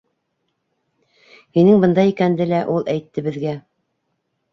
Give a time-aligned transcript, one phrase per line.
[1.57, 3.55] Һинең бында икәнде лә ул әйтте беҙгә.